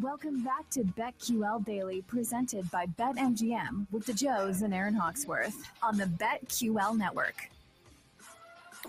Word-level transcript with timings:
Welcome 0.00 0.42
back 0.42 0.70
to 0.70 0.84
BetQL 0.84 1.66
Daily, 1.66 2.00
presented 2.00 2.70
by 2.70 2.86
BetMGM 2.86 3.86
with 3.90 4.06
the 4.06 4.14
Joes 4.14 4.62
and 4.62 4.72
Aaron 4.72 4.94
Hawksworth 4.94 5.70
on 5.82 5.98
the 5.98 6.06
BetQL 6.06 6.96
Network. 6.96 7.50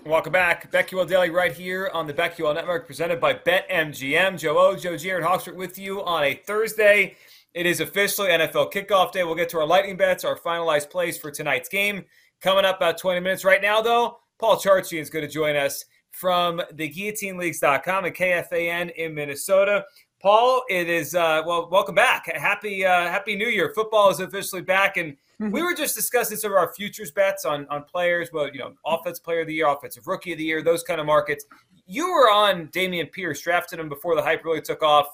Welcome 0.06 0.32
back. 0.32 0.72
BetQL 0.72 1.06
Daily 1.06 1.28
right 1.28 1.52
here 1.52 1.90
on 1.92 2.06
the 2.06 2.14
BetQL 2.14 2.54
Network, 2.54 2.86
presented 2.86 3.20
by 3.20 3.34
BetMGM. 3.34 4.38
Joe 4.38 4.56
O, 4.56 4.76
Joe 4.76 4.96
G, 4.96 5.10
Aaron 5.10 5.24
Hawksworth 5.24 5.58
with 5.58 5.78
you 5.78 6.02
on 6.04 6.24
a 6.24 6.36
Thursday. 6.46 7.16
It 7.52 7.66
is 7.66 7.80
officially 7.80 8.30
NFL 8.30 8.72
kickoff 8.72 9.12
day. 9.12 9.24
We'll 9.24 9.34
get 9.34 9.50
to 9.50 9.58
our 9.58 9.66
lightning 9.66 9.98
bets, 9.98 10.24
our 10.24 10.38
finalized 10.38 10.88
plays 10.88 11.18
for 11.18 11.30
tonight's 11.30 11.68
game. 11.68 12.06
Coming 12.40 12.64
up 12.64 12.78
about 12.78 12.96
20 12.96 13.20
minutes 13.20 13.44
right 13.44 13.60
now, 13.60 13.82
though, 13.82 14.20
Paul 14.38 14.56
Charchian 14.56 15.00
is 15.00 15.10
going 15.10 15.26
to 15.26 15.30
join 15.30 15.54
us 15.54 15.84
from 16.14 16.62
the 16.72 16.88
guillotineleagues.com 16.88 18.04
and 18.04 18.14
KFAN 18.14 18.94
in 18.94 19.14
Minnesota. 19.14 19.84
Paul, 20.24 20.62
it 20.70 20.88
is 20.88 21.14
uh, 21.14 21.42
well. 21.44 21.68
Welcome 21.70 21.94
back. 21.94 22.34
Happy 22.34 22.82
uh, 22.82 23.10
Happy 23.10 23.36
New 23.36 23.48
Year. 23.48 23.72
Football 23.74 24.08
is 24.08 24.20
officially 24.20 24.62
back, 24.62 24.96
and 24.96 25.12
mm-hmm. 25.12 25.50
we 25.50 25.62
were 25.62 25.74
just 25.74 25.94
discussing 25.94 26.38
some 26.38 26.50
of 26.50 26.56
our 26.56 26.72
futures 26.72 27.10
bets 27.10 27.44
on 27.44 27.66
on 27.68 27.84
players. 27.84 28.30
Well, 28.32 28.48
you 28.50 28.58
know, 28.58 28.72
offense 28.86 29.18
player 29.18 29.42
of 29.42 29.48
the 29.48 29.52
year, 29.52 29.68
offensive 29.68 30.06
rookie 30.06 30.32
of 30.32 30.38
the 30.38 30.44
year, 30.44 30.62
those 30.62 30.82
kind 30.82 30.98
of 30.98 31.04
markets. 31.04 31.44
You 31.86 32.10
were 32.10 32.30
on 32.30 32.68
Dameon 32.68 33.12
Pierce, 33.12 33.42
drafted 33.42 33.78
him 33.78 33.90
before 33.90 34.16
the 34.16 34.22
hype 34.22 34.42
really 34.46 34.62
took 34.62 34.82
off. 34.82 35.08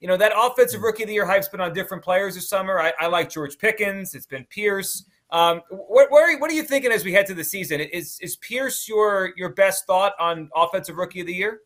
You 0.00 0.08
know 0.08 0.16
that 0.16 0.32
offensive 0.36 0.82
rookie 0.82 1.04
of 1.04 1.10
the 1.10 1.14
year 1.14 1.26
hype's 1.26 1.48
been 1.48 1.60
on 1.60 1.72
different 1.72 2.02
players 2.02 2.34
this 2.34 2.48
summer. 2.48 2.80
I, 2.80 2.92
I 2.98 3.06
like 3.06 3.30
George 3.30 3.58
Pickens. 3.58 4.16
It's 4.16 4.26
been 4.26 4.46
Pierce. 4.46 5.04
Um, 5.30 5.60
what, 5.70 6.10
what, 6.10 6.28
are, 6.28 6.40
what 6.40 6.50
are 6.50 6.54
you 6.54 6.64
thinking 6.64 6.90
as 6.90 7.04
we 7.04 7.12
head 7.12 7.26
to 7.26 7.34
the 7.34 7.44
season? 7.44 7.78
Is 7.78 8.18
is 8.20 8.34
Pierce 8.38 8.88
your 8.88 9.32
your 9.36 9.50
best 9.50 9.86
thought 9.86 10.14
on 10.18 10.50
offensive 10.56 10.96
rookie 10.96 11.20
of 11.20 11.28
the 11.28 11.34
year? 11.34 11.60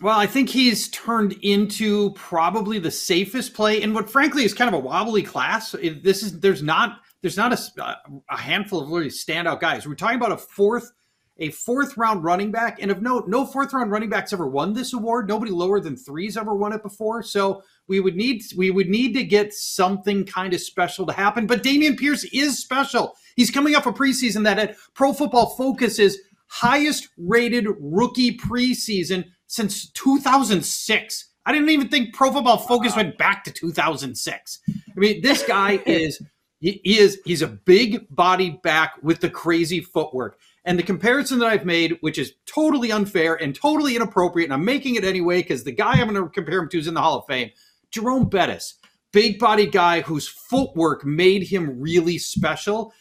Well, 0.00 0.18
I 0.18 0.26
think 0.26 0.48
he's 0.48 0.88
turned 0.88 1.32
into 1.42 2.12
probably 2.12 2.78
the 2.78 2.90
safest 2.90 3.54
play 3.54 3.82
in 3.82 3.94
what, 3.94 4.10
frankly, 4.10 4.44
is 4.44 4.54
kind 4.54 4.68
of 4.68 4.74
a 4.74 4.84
wobbly 4.84 5.22
class. 5.22 5.72
This 5.72 6.22
is 6.22 6.40
there's 6.40 6.62
not 6.62 7.00
there's 7.22 7.36
not 7.36 7.52
a, 7.52 7.96
a 8.30 8.36
handful 8.36 8.80
of 8.80 8.90
really 8.90 9.08
standout 9.08 9.60
guys. 9.60 9.86
We're 9.86 9.94
talking 9.94 10.16
about 10.16 10.32
a 10.32 10.36
fourth 10.38 10.90
a 11.38 11.50
fourth 11.50 11.96
round 11.96 12.22
running 12.22 12.50
back, 12.50 12.80
and 12.82 12.90
of 12.90 13.00
note, 13.00 13.26
no 13.26 13.46
fourth 13.46 13.72
round 13.72 13.90
running 13.90 14.10
backs 14.10 14.32
ever 14.32 14.46
won 14.46 14.74
this 14.74 14.92
award. 14.92 15.26
Nobody 15.26 15.50
lower 15.50 15.80
than 15.80 15.96
three's 15.96 16.36
ever 16.36 16.54
won 16.54 16.72
it 16.72 16.82
before. 16.82 17.22
So 17.22 17.62
we 17.88 18.00
would 18.00 18.14
need 18.14 18.42
we 18.56 18.70
would 18.70 18.88
need 18.88 19.14
to 19.14 19.24
get 19.24 19.54
something 19.54 20.24
kind 20.26 20.52
of 20.52 20.60
special 20.60 21.06
to 21.06 21.12
happen. 21.12 21.46
But 21.46 21.62
Dameon 21.62 21.98
Pierce 21.98 22.24
is 22.24 22.58
special. 22.58 23.16
He's 23.36 23.50
coming 23.50 23.74
off 23.74 23.86
a 23.86 23.92
preseason 23.92 24.44
that 24.44 24.58
at 24.58 24.76
Pro 24.94 25.14
Football 25.14 25.56
Focus 25.56 25.98
is 25.98 26.20
highest 26.46 27.08
rated 27.16 27.66
rookie 27.78 28.36
preseason 28.36 29.24
since 29.50 29.90
2006. 29.90 31.28
I 31.44 31.52
didn't 31.52 31.70
even 31.70 31.88
think 31.88 32.14
Pro 32.14 32.32
Football 32.32 32.58
Focus 32.58 32.94
went 32.94 33.18
back 33.18 33.42
to 33.44 33.50
2006. 33.50 34.60
I 34.68 34.72
mean, 34.94 35.22
this 35.22 35.42
guy 35.42 35.82
is 35.86 36.22
he 36.60 36.80
is 36.84 37.20
he's 37.24 37.42
a 37.42 37.48
big 37.48 38.06
bodied 38.10 38.62
back 38.62 38.92
with 39.02 39.20
the 39.20 39.28
crazy 39.28 39.80
footwork. 39.80 40.38
And 40.64 40.78
the 40.78 40.84
comparison 40.84 41.40
that 41.40 41.46
I've 41.46 41.64
made, 41.64 41.96
which 42.00 42.16
is 42.16 42.34
totally 42.46 42.92
unfair 42.92 43.34
and 43.34 43.54
totally 43.54 43.96
inappropriate, 43.96 44.46
and 44.46 44.54
I'm 44.54 44.64
making 44.64 44.94
it 44.94 45.04
anyway 45.04 45.42
because 45.42 45.64
the 45.64 45.72
guy 45.72 45.94
I'm 45.94 46.08
going 46.08 46.22
to 46.22 46.28
compare 46.28 46.60
him 46.60 46.68
to 46.68 46.78
is 46.78 46.86
in 46.86 46.94
the 46.94 47.00
Hall 47.00 47.18
of 47.18 47.26
Fame, 47.26 47.50
Jerome 47.90 48.28
Bettis, 48.28 48.74
big 49.12 49.40
bodied 49.40 49.72
guy 49.72 50.02
whose 50.02 50.28
footwork 50.28 51.04
made 51.04 51.42
him 51.42 51.80
really 51.80 52.18
special. 52.18 52.92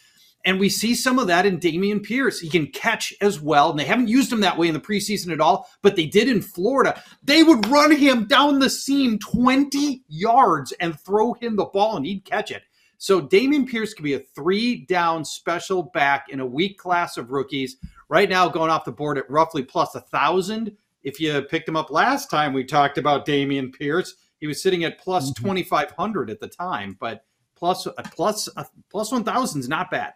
And 0.45 0.59
we 0.59 0.69
see 0.69 0.95
some 0.95 1.19
of 1.19 1.27
that 1.27 1.45
in 1.45 1.59
Dameon 1.59 2.01
Pierce. 2.01 2.39
He 2.39 2.49
can 2.49 2.67
catch 2.67 3.13
as 3.21 3.41
well. 3.41 3.69
And 3.69 3.79
they 3.79 3.85
haven't 3.85 4.07
used 4.07 4.31
him 4.31 4.39
that 4.41 4.57
way 4.57 4.67
in 4.67 4.73
the 4.73 4.79
preseason 4.79 5.33
at 5.33 5.41
all, 5.41 5.69
but 5.81 5.95
they 5.95 6.05
did 6.05 6.29
in 6.29 6.41
Florida. 6.41 7.01
They 7.23 7.43
would 7.43 7.67
run 7.67 7.91
him 7.91 8.25
down 8.25 8.59
the 8.59 8.69
seam 8.69 9.19
20 9.19 10.03
yards 10.07 10.71
and 10.73 10.99
throw 10.99 11.33
him 11.33 11.57
the 11.57 11.65
ball, 11.65 11.97
and 11.97 12.05
he'd 12.05 12.23
catch 12.23 12.51
it. 12.51 12.63
So 12.97 13.21
Dameon 13.21 13.67
Pierce 13.67 13.93
could 13.93 14.03
be 14.03 14.13
a 14.13 14.19
three 14.19 14.85
down 14.85 15.23
special 15.23 15.83
back 15.83 16.27
in 16.29 16.39
a 16.39 16.45
weak 16.45 16.77
class 16.77 17.17
of 17.17 17.31
rookies. 17.31 17.77
Right 18.09 18.29
now, 18.29 18.49
going 18.49 18.71
off 18.71 18.85
the 18.85 18.91
board 18.91 19.17
at 19.17 19.29
roughly 19.29 19.63
plus 19.63 19.95
a 19.95 20.01
thousand. 20.01 20.75
If 21.03 21.19
you 21.19 21.41
picked 21.43 21.69
him 21.69 21.77
up 21.77 21.91
last 21.91 22.29
time, 22.29 22.53
we 22.53 22.63
talked 22.65 22.97
about 22.97 23.25
Dameon 23.25 23.73
Pierce. 23.73 24.15
He 24.39 24.47
was 24.47 24.61
sitting 24.61 24.83
at 24.83 24.99
plus 24.99 25.31
mm-hmm. 25.31 25.45
2,500 25.45 26.29
at 26.29 26.39
the 26.39 26.47
time, 26.47 26.97
but 26.99 27.23
plus, 27.55 27.87
plus, 28.11 28.49
plus 28.89 29.11
1,000 29.11 29.59
is 29.59 29.69
not 29.69 29.91
bad. 29.91 30.13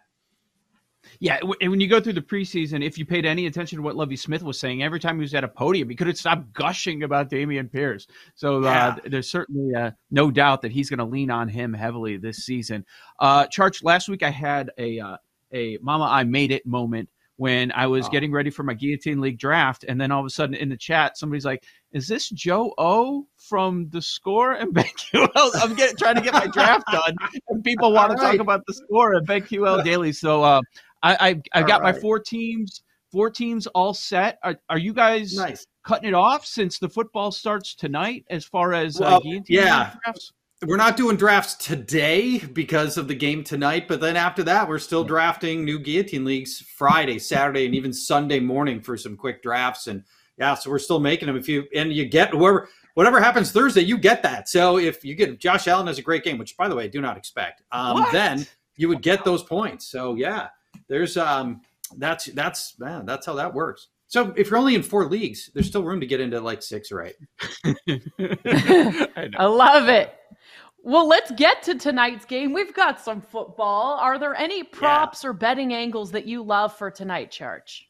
Yeah, 1.24 1.38
and 1.62 1.70
when 1.70 1.80
you 1.80 1.88
go 1.88 2.00
through 2.00 2.12
the 2.12 2.20
preseason, 2.20 2.84
if 2.84 2.98
you 2.98 3.06
paid 3.06 3.24
any 3.24 3.46
attention 3.46 3.78
to 3.78 3.82
what 3.82 3.96
Lovie 3.96 4.14
Smith 4.14 4.42
was 4.42 4.60
saying, 4.60 4.82
every 4.82 5.00
time 5.00 5.16
he 5.16 5.22
was 5.22 5.32
at 5.32 5.42
a 5.42 5.48
podium, 5.48 5.88
he 5.88 5.96
couldn't 5.96 6.16
stop 6.16 6.44
gushing 6.52 7.02
about 7.02 7.30
Dameon 7.30 7.72
Pierce. 7.72 8.06
So 8.34 8.58
uh, 8.58 8.60
yeah. 8.60 8.96
there's 9.06 9.30
certainly 9.30 9.74
uh, 9.74 9.92
no 10.10 10.30
doubt 10.30 10.60
that 10.60 10.70
he's 10.70 10.90
going 10.90 10.98
to 10.98 11.06
lean 11.06 11.30
on 11.30 11.48
him 11.48 11.72
heavily 11.72 12.18
this 12.18 12.44
season. 12.44 12.84
Uh, 13.18 13.46
Charch, 13.46 13.82
last 13.82 14.06
week 14.06 14.22
I 14.22 14.28
had 14.28 14.70
a 14.76 15.00
uh, 15.00 15.16
a 15.50 15.78
Mama 15.80 16.04
I 16.04 16.24
made 16.24 16.52
it 16.52 16.66
moment 16.66 17.08
when 17.36 17.72
I 17.72 17.86
was 17.86 18.06
oh. 18.06 18.10
getting 18.10 18.30
ready 18.30 18.50
for 18.50 18.62
my 18.62 18.74
Guillotine 18.74 19.22
League 19.22 19.38
draft, 19.38 19.86
and 19.88 19.98
then 19.98 20.10
all 20.10 20.20
of 20.20 20.26
a 20.26 20.30
sudden 20.30 20.54
in 20.54 20.68
the 20.68 20.76
chat, 20.76 21.16
somebody's 21.16 21.46
like, 21.46 21.64
"Is 21.92 22.06
this 22.06 22.28
Joe 22.28 22.74
O 22.76 23.26
from 23.38 23.88
the 23.88 24.02
score?" 24.02 24.52
And 24.52 24.74
BetQL, 24.74 25.50
I'm 25.54 25.74
getting 25.74 25.96
trying 25.96 26.16
to 26.16 26.20
get 26.20 26.34
my 26.34 26.48
draft 26.48 26.84
done, 26.92 27.16
and 27.48 27.64
people 27.64 27.92
want 27.92 28.10
to 28.10 28.22
right. 28.22 28.32
talk 28.32 28.40
about 28.40 28.66
the 28.66 28.74
score 28.74 29.14
at 29.14 29.24
BetQL 29.24 29.82
Daily. 29.82 30.12
So 30.12 30.42
uh, 30.42 30.60
I, 31.04 31.16
I 31.20 31.42
I've 31.52 31.66
got 31.66 31.82
right. 31.82 31.94
my 31.94 32.00
four 32.00 32.18
teams, 32.18 32.82
four 33.12 33.30
teams 33.30 33.66
all 33.68 33.94
set. 33.94 34.38
Are, 34.42 34.56
are 34.70 34.78
you 34.78 34.92
guys 34.92 35.36
nice. 35.36 35.66
cutting 35.84 36.08
it 36.08 36.14
off 36.14 36.46
since 36.46 36.78
the 36.78 36.88
football 36.88 37.30
starts 37.30 37.74
tonight? 37.74 38.24
As 38.30 38.44
far 38.44 38.72
as 38.72 39.00
uh, 39.00 39.20
well, 39.22 39.36
uh, 39.36 39.40
yeah. 39.46 39.94
Drafts? 40.02 40.32
We're 40.64 40.76
not 40.78 40.96
doing 40.96 41.16
drafts 41.16 41.56
today 41.56 42.38
because 42.38 42.96
of 42.96 43.06
the 43.06 43.14
game 43.14 43.44
tonight, 43.44 43.86
but 43.86 44.00
then 44.00 44.16
after 44.16 44.42
that, 44.44 44.66
we're 44.66 44.78
still 44.78 45.04
drafting 45.04 45.62
new 45.62 45.78
guillotine 45.78 46.24
leagues 46.24 46.60
Friday, 46.60 47.18
Saturday, 47.18 47.66
and 47.66 47.74
even 47.74 47.92
Sunday 47.92 48.40
morning 48.40 48.80
for 48.80 48.96
some 48.96 49.14
quick 49.14 49.42
drafts. 49.42 49.88
And 49.88 50.04
yeah, 50.38 50.54
so 50.54 50.70
we're 50.70 50.78
still 50.78 51.00
making 51.00 51.26
them. 51.26 51.36
If 51.36 51.48
you 51.48 51.64
and 51.74 51.92
you 51.92 52.06
get 52.06 52.30
whoever 52.30 52.68
whatever 52.94 53.20
happens 53.20 53.52
Thursday, 53.52 53.82
you 53.82 53.98
get 53.98 54.22
that. 54.22 54.48
So 54.48 54.78
if 54.78 55.04
you 55.04 55.14
get 55.14 55.38
Josh 55.38 55.68
Allen 55.68 55.86
has 55.88 55.98
a 55.98 56.02
great 56.02 56.24
game, 56.24 56.38
which 56.38 56.56
by 56.56 56.68
the 56.68 56.74
way 56.74 56.84
I 56.84 56.88
do 56.88 57.02
not 57.02 57.18
expect, 57.18 57.62
um, 57.70 58.06
then 58.10 58.46
you 58.76 58.88
would 58.88 59.02
get 59.02 59.22
those 59.22 59.42
points. 59.42 59.86
So 59.86 60.14
yeah, 60.14 60.48
there's 60.88 61.16
um 61.16 61.62
that's 61.96 62.26
that's 62.26 62.78
man, 62.78 63.06
that's 63.06 63.26
how 63.26 63.34
that 63.34 63.54
works. 63.54 63.88
So 64.06 64.32
if 64.36 64.50
you're 64.50 64.58
only 64.58 64.74
in 64.74 64.82
four 64.82 65.06
leagues, 65.06 65.50
there's 65.54 65.66
still 65.66 65.82
room 65.82 66.00
to 66.00 66.06
get 66.06 66.20
into 66.20 66.40
like 66.40 66.62
six 66.62 66.92
or 66.92 67.02
eight. 67.02 67.16
I, 67.88 69.30
I 69.36 69.46
love 69.46 69.88
it. 69.88 70.14
Well, 70.82 71.08
let's 71.08 71.30
get 71.32 71.62
to 71.62 71.76
tonight's 71.76 72.26
game. 72.26 72.52
We've 72.52 72.74
got 72.74 73.00
some 73.00 73.22
football. 73.22 73.98
Are 73.98 74.18
there 74.18 74.34
any 74.34 74.62
props 74.62 75.24
yeah. 75.24 75.30
or 75.30 75.32
betting 75.32 75.72
angles 75.72 76.10
that 76.12 76.26
you 76.26 76.42
love 76.42 76.76
for 76.76 76.90
tonight, 76.90 77.30
Charch? 77.30 77.80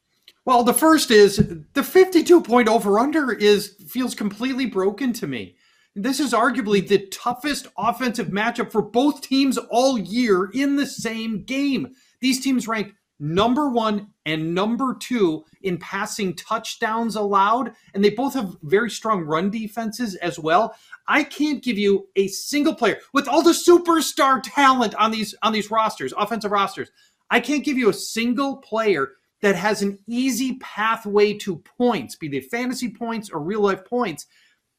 Well, 0.44 0.62
the 0.62 0.74
first 0.74 1.10
is 1.10 1.42
the 1.72 1.82
52 1.82 2.42
point 2.42 2.68
over 2.68 2.98
under 2.98 3.32
is 3.32 3.74
feels 3.88 4.14
completely 4.14 4.66
broken 4.66 5.12
to 5.14 5.26
me. 5.26 5.56
This 5.96 6.20
is 6.20 6.32
arguably 6.32 6.86
the 6.86 7.06
toughest 7.06 7.68
offensive 7.78 8.28
matchup 8.28 8.70
for 8.70 8.82
both 8.82 9.22
teams 9.22 9.58
all 9.58 9.98
year 9.98 10.50
in 10.52 10.76
the 10.76 10.86
same 10.86 11.44
game. 11.44 11.94
These 12.24 12.40
teams 12.40 12.66
ranked 12.66 12.94
number 13.20 13.68
one 13.68 14.06
and 14.24 14.54
number 14.54 14.96
two 14.98 15.44
in 15.60 15.76
passing 15.76 16.34
touchdowns 16.34 17.16
allowed, 17.16 17.74
and 17.92 18.02
they 18.02 18.08
both 18.08 18.32
have 18.32 18.56
very 18.62 18.88
strong 18.88 19.24
run 19.24 19.50
defenses 19.50 20.14
as 20.14 20.38
well. 20.38 20.74
I 21.06 21.22
can't 21.22 21.62
give 21.62 21.76
you 21.76 22.08
a 22.16 22.28
single 22.28 22.74
player 22.74 22.96
with 23.12 23.28
all 23.28 23.42
the 23.42 23.50
superstar 23.50 24.40
talent 24.42 24.94
on 24.94 25.10
these 25.10 25.34
on 25.42 25.52
these 25.52 25.70
rosters, 25.70 26.14
offensive 26.16 26.50
rosters. 26.50 26.90
I 27.28 27.40
can't 27.40 27.62
give 27.62 27.76
you 27.76 27.90
a 27.90 27.92
single 27.92 28.56
player 28.56 29.10
that 29.42 29.54
has 29.54 29.82
an 29.82 29.98
easy 30.08 30.56
pathway 30.62 31.34
to 31.34 31.56
points, 31.76 32.16
be 32.16 32.28
they 32.28 32.40
fantasy 32.40 32.88
points 32.88 33.28
or 33.28 33.40
real 33.40 33.60
life 33.60 33.84
points, 33.84 34.24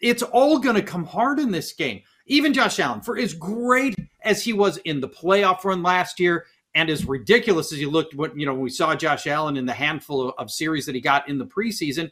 it's 0.02 0.24
all 0.24 0.58
going 0.58 0.76
to 0.76 0.82
come 0.82 1.06
hard 1.06 1.38
in 1.38 1.52
this 1.52 1.74
game. 1.74 2.02
Even 2.26 2.54
Josh 2.54 2.80
Allen, 2.80 3.02
for 3.02 3.20
as 3.20 3.36
great 3.36 3.96
as 4.24 4.44
he 4.44 4.52
was 4.52 4.78
in 4.78 5.00
the 5.00 5.08
playoff 5.08 5.64
run 5.64 5.84
last 5.84 6.20
year, 6.20 6.48
and 6.76 6.90
as 6.90 7.06
ridiculous 7.06 7.72
as 7.72 7.80
you 7.80 7.90
looked 7.90 8.14
when 8.14 8.38
you 8.38 8.46
know 8.46 8.54
when 8.54 8.62
we 8.62 8.70
saw 8.70 8.94
Josh 8.96 9.26
Allen 9.26 9.58
in 9.58 9.66
the 9.66 9.74
handful 9.74 10.30
of, 10.30 10.36
of 10.38 10.52
series 10.52 10.86
that 10.86 10.94
he 10.94 11.02
got 11.02 11.28
in 11.28 11.38
the 11.38 11.46
preseason, 11.46 12.12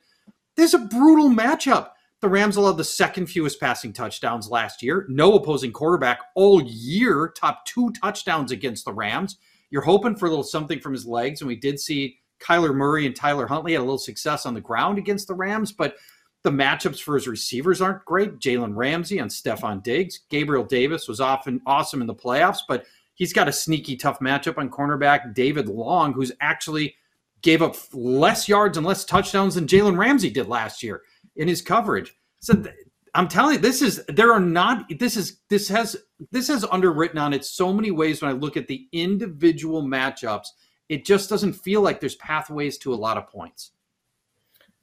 there's 0.55 0.73
a 0.73 0.79
brutal 0.79 1.29
matchup. 1.29 1.91
The 2.21 2.29
Rams 2.29 2.55
allowed 2.55 2.77
the 2.77 2.85
second 2.85 3.25
fewest 3.25 3.59
passing 3.59 3.91
touchdowns 3.91 4.49
last 4.49 4.81
year. 4.81 5.05
No 5.09 5.35
opposing 5.35 5.73
quarterback 5.73 6.19
all 6.35 6.61
year, 6.63 7.33
top 7.37 7.65
two 7.65 7.91
touchdowns 7.91 8.53
against 8.53 8.85
the 8.85 8.93
Rams. 8.93 9.37
You're 9.69 9.81
hoping 9.81 10.15
for 10.15 10.27
a 10.27 10.29
little 10.29 10.43
something 10.43 10.79
from 10.79 10.93
his 10.93 11.05
legs, 11.05 11.41
and 11.41 11.49
we 11.49 11.57
did 11.57 11.79
see 11.79 12.19
Kyler 12.39 12.73
Murray 12.73 13.05
and 13.05 13.15
Tyler 13.15 13.45
Huntley 13.45 13.73
had 13.73 13.79
a 13.79 13.83
little 13.83 13.97
success 13.97 14.45
on 14.45 14.53
the 14.53 14.61
ground 14.61 14.97
against 14.97 15.27
the 15.27 15.33
Rams, 15.33 15.73
but 15.73 15.95
the 16.43 16.51
matchups 16.51 17.01
for 17.01 17.15
his 17.15 17.27
receivers 17.27 17.81
aren't 17.81 18.05
great. 18.05 18.39
Jalen 18.39 18.75
Ramsey 18.75 19.19
on 19.19 19.29
Stefon 19.29 19.81
Diggs. 19.81 20.21
Gabriel 20.29 20.63
Davis 20.63 21.07
was 21.07 21.19
often 21.19 21.61
awesome 21.65 22.01
in 22.01 22.07
the 22.07 22.15
playoffs, 22.15 22.59
but 22.67 22.85
he's 23.15 23.33
got 23.33 23.47
a 23.47 23.53
sneaky 23.53 23.95
tough 23.95 24.19
matchup 24.19 24.57
on 24.57 24.69
cornerback 24.69 25.33
David 25.33 25.67
Long, 25.67 26.13
who's 26.13 26.31
actually 26.41 26.95
gave 27.41 27.61
up 27.61 27.75
less 27.93 28.47
yards 28.47 28.77
and 28.77 28.85
less 28.85 29.05
touchdowns 29.05 29.55
than 29.55 29.67
Jalen 29.67 29.97
Ramsey 29.97 30.29
did 30.29 30.47
last 30.47 30.81
year 30.81 31.01
in 31.35 31.47
his 31.47 31.61
coverage. 31.61 32.15
So 32.39 32.53
th- 32.53 32.73
I'm 33.15 33.27
telling 33.27 33.55
you, 33.55 33.59
this 33.59 33.81
is 33.81 34.03
there 34.07 34.31
are 34.33 34.39
not 34.39 34.85
this 34.97 35.15
is 35.17 35.41
this 35.49 35.67
has 35.67 35.95
this 36.31 36.47
has 36.47 36.65
underwritten 36.65 37.19
on 37.19 37.33
it 37.33 37.45
so 37.45 37.71
many 37.71 37.91
ways 37.91 38.21
when 38.21 38.31
I 38.31 38.33
look 38.33 38.57
at 38.57 38.67
the 38.67 38.87
individual 38.91 39.83
matchups. 39.83 40.47
It 40.89 41.05
just 41.05 41.29
doesn't 41.29 41.53
feel 41.53 41.81
like 41.81 41.99
there's 41.99 42.15
pathways 42.15 42.77
to 42.79 42.93
a 42.93 42.95
lot 42.95 43.17
of 43.17 43.27
points. 43.27 43.71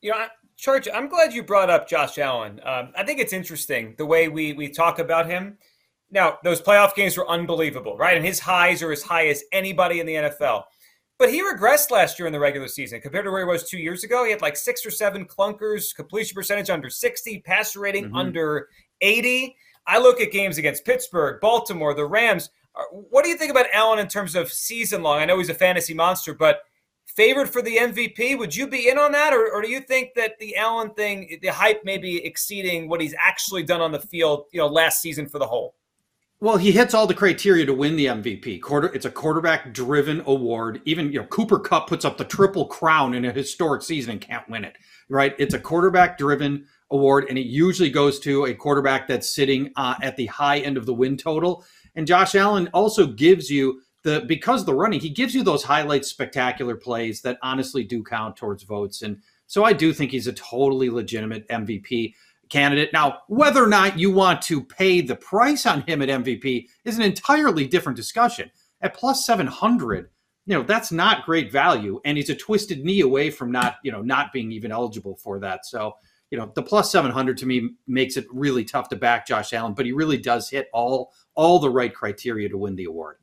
You 0.01 0.13
know, 0.13 0.27
Charch, 0.57 0.89
I'm 0.93 1.09
glad 1.09 1.33
you 1.33 1.43
brought 1.43 1.71
up 1.71 1.89
Josh 1.89 2.19
Allen. 2.19 2.61
Um, 2.65 2.93
I 2.97 3.05
think 3.05 3.19
it's 3.19 3.33
interesting 3.33 3.95
the 3.99 4.07
way 4.07 4.29
we 4.29 4.53
we 4.53 4.69
talk 4.69 4.99
about 4.99 5.27
him. 5.27 5.59
Now, 6.11 6.39
those 6.43 6.61
playoff 6.61 6.95
games 6.95 7.17
were 7.17 7.29
unbelievable, 7.29 7.97
right? 7.97 8.17
And 8.17 8.27
his 8.27 8.41
highs 8.41 8.83
are 8.83 8.93
as 8.93 9.03
high 9.03 9.29
as 9.29 9.45
anybody 9.53 10.01
in 10.01 10.07
the 10.07 10.15
NFL. 10.15 10.65
But 11.19 11.31
he 11.31 11.43
regressed 11.43 11.91
last 11.91 12.19
year 12.19 12.27
in 12.27 12.33
the 12.33 12.41
regular 12.41 12.67
season 12.67 13.01
compared 13.01 13.27
to 13.27 13.31
where 13.31 13.43
he 13.43 13.47
was 13.47 13.69
two 13.69 13.79
years 13.79 14.05
ago. 14.05 14.25
He 14.25 14.31
had 14.31 14.41
like 14.41 14.57
six 14.57 14.85
or 14.87 14.91
seven 14.91 15.27
clunkers, 15.27 15.95
completion 15.95 16.35
percentage 16.35 16.71
under 16.71 16.89
60, 16.89 17.41
passer 17.41 17.81
rating 17.81 18.07
mm-hmm. 18.07 18.17
under 18.17 18.69
80. 19.03 19.55
I 19.87 19.99
look 19.99 20.21
at 20.21 20.33
games 20.33 20.57
against 20.57 20.85
Pittsburgh, 20.85 21.41
Baltimore, 21.41 21.95
the 21.95 22.07
Rams. 22.07 22.51
Uh, 22.75 22.85
what 22.91 23.23
do 23.23 23.31
you 23.31 23.37
think 23.37 23.51
about 23.51 23.67
Allen 23.73 23.99
in 23.99 24.09
terms 24.09 24.35
of 24.35 24.51
season 24.51 25.03
long? 25.03 25.19
I 25.19 25.27
know 25.27 25.39
he's 25.39 25.51
a 25.51 25.55
fantasy 25.55 25.93
monster, 25.93 26.33
but 26.33 26.63
favored 27.07 27.51
for 27.51 27.61
the 27.61 27.77
MVP. 27.77 28.39
Would 28.39 28.55
you 28.55 28.67
be 28.67 28.89
in 28.89 28.99
on 28.99 29.13
that, 29.13 29.33
or, 29.33 29.53
or, 29.53 29.63
do 29.63 29.69
you 29.69 29.81
think 29.81 30.15
that 30.15 30.39
the 30.39 30.57
Allen 30.57 30.91
thing, 30.95 31.39
the 31.43 31.49
hype, 31.49 31.85
may 31.85 31.99
be 31.99 32.25
exceeding 32.25 32.89
what 32.89 33.01
he's 33.01 33.15
actually 33.19 33.63
done 33.63 33.81
on 33.81 33.93
the 33.93 34.01
field, 34.01 34.47
you 34.53 34.59
know, 34.59 34.69
last 34.69 35.03
season 35.03 35.29
for 35.29 35.39
the 35.39 35.47
whole? 35.47 35.75
Well, 36.43 36.57
he 36.57 36.73
hits 36.73 36.95
all 36.95 37.07
the 37.07 37.13
criteria 37.13 37.67
to 37.67 37.75
win 37.75 37.97
the 37.97 38.07
MVP. 38.07 38.63
Quarter, 38.63 38.95
it's 38.95 39.05
a 39.05 39.11
quarterback-driven 39.11 40.23
award. 40.25 40.81
Even 40.87 41.13
you 41.13 41.21
know, 41.21 41.27
Cooper 41.27 41.59
Kupp 41.59 41.87
puts 41.87 42.03
up 42.03 42.17
the 42.17 42.25
triple 42.25 42.65
crown 42.65 43.13
in 43.13 43.27
a 43.27 43.33
historic 43.33 43.83
season 43.83 44.13
and 44.13 44.21
can't 44.23 44.49
win 44.49 44.65
it. 44.65 44.79
Right? 45.11 45.35
It's 45.39 45.53
a 45.53 45.61
quarterback-driven 45.61 46.65
award, 46.91 47.27
and 47.29 47.37
it 47.37 47.45
usually 47.45 47.91
goes 47.91 48.19
to 48.21 48.47
a 48.47 48.55
quarterback 48.55 49.07
that's 49.07 49.29
sitting 49.29 49.71
uh, 49.77 49.97
at 50.01 50.17
the 50.17 50.27
high 50.27 50.61
end 50.61 50.79
of 50.79 50.87
the 50.87 50.95
win 50.95 51.19
total. 51.19 51.63
And 51.95 52.07
Josh 52.07 52.35
Allen 52.35 52.71
also 52.73 53.07
gives 53.07 53.51
you 53.51 53.83
the 54.03 54.25
because 54.27 54.65
the 54.65 54.75
running, 54.75 55.01
he 55.01 55.11
gives 55.11 55.35
you 55.35 55.43
those 55.43 55.65
highlights, 55.65 56.09
spectacular 56.09 56.75
plays 56.75 57.21
that 57.21 57.39
honestly 57.43 57.85
do 57.85 58.03
count 58.03 58.37
towards 58.37 58.63
votes. 58.63 59.03
And 59.03 59.21
so 59.47 59.65
I 59.65 59.75
do 59.75 59.93
think 59.93 60.11
he's 60.11 60.27
a 60.27 60.33
totally 60.33 60.89
legitimate 60.89 61.47
MVP 61.49 62.15
candidate. 62.51 62.93
Now, 62.93 63.21
whether 63.29 63.65
or 63.65 63.69
not 63.69 63.99
you 63.99 64.11
want 64.11 64.43
to 64.43 64.63
pay 64.63 65.01
the 65.01 65.17
price 65.17 65.65
on 65.65 65.83
him 65.83 66.03
at 66.03 66.09
MVP 66.09 66.67
is 66.85 66.97
an 66.97 67.03
entirely 67.03 67.67
different 67.67 67.97
discussion. 67.97 68.51
At 68.83 68.95
plus 68.95 69.25
700, 69.25 70.11
you 70.47 70.55
know, 70.55 70.63
that's 70.63 70.91
not 70.91 71.25
great 71.25 71.53
value 71.53 72.01
and 72.05 72.17
he's 72.17 72.31
a 72.31 72.35
twisted 72.35 72.85
knee 72.85 73.01
away 73.01 73.31
from 73.31 73.53
not, 73.53 73.77
you 73.83 73.93
know, 73.93 74.03
not 74.03 74.33
being 74.33 74.53
even 74.53 74.73
eligible 74.73 75.17
for 75.17 75.39
that. 75.41 75.65
So, 75.67 75.95
you 76.31 76.39
know, 76.39 76.51
the 76.55 76.63
plus 76.63 76.91
700 76.91 77.37
to 77.39 77.47
me 77.47 77.71
makes 77.87 78.17
it 78.17 78.27
really 78.31 78.65
tough 78.65 78.89
to 78.91 78.97
back 78.97 79.27
Josh 79.27 79.53
Allen, 79.53 79.75
but 79.75 79.87
he 79.87 79.93
really 79.93 80.19
does 80.19 80.49
hit 80.49 80.69
all 80.73 81.13
all 81.35 81.59
the 81.59 81.71
right 81.71 81.95
criteria 81.95 82.49
to 82.49 82.59
win 82.59 82.77
the 82.77 82.85
award. 82.85 83.17